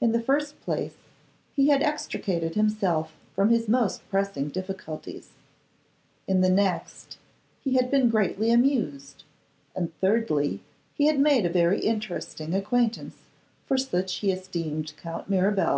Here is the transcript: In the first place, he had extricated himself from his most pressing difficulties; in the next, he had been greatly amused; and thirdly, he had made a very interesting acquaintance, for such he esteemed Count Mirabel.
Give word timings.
In 0.00 0.12
the 0.12 0.22
first 0.22 0.60
place, 0.60 0.94
he 1.52 1.66
had 1.66 1.82
extricated 1.82 2.54
himself 2.54 3.16
from 3.34 3.50
his 3.50 3.68
most 3.68 4.08
pressing 4.08 4.50
difficulties; 4.50 5.30
in 6.28 6.42
the 6.42 6.48
next, 6.50 7.18
he 7.58 7.74
had 7.74 7.90
been 7.90 8.08
greatly 8.08 8.52
amused; 8.52 9.24
and 9.74 9.92
thirdly, 10.00 10.60
he 10.94 11.06
had 11.06 11.18
made 11.18 11.44
a 11.44 11.50
very 11.50 11.80
interesting 11.80 12.54
acquaintance, 12.54 13.16
for 13.66 13.76
such 13.76 14.14
he 14.18 14.30
esteemed 14.30 14.92
Count 14.96 15.28
Mirabel. 15.28 15.76